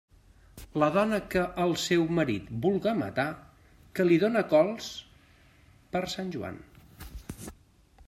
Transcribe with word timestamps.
La 0.83 0.87
dona 0.95 1.19
que 1.33 1.43
al 1.65 1.73
seu 1.81 2.07
marit 2.21 2.49
vulga 2.65 2.95
matar, 3.03 3.27
que 3.99 4.09
li 4.09 4.19
done 4.27 4.45
cols 4.57 4.91
per 5.95 6.07
Sant 6.19 6.37
Joan. 6.39 6.63